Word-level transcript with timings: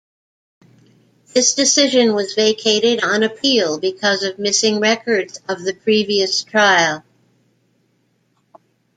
This 1.35 1.53
decision 1.53 2.15
was 2.15 2.33
vacated 2.33 3.03
on 3.03 3.21
appeal 3.21 3.77
because 3.79 4.23
of 4.23 4.39
missing 4.39 4.79
records 4.79 5.39
of 5.47 5.63
the 5.63 5.75
previous 5.75 6.43
trial. 6.43 7.03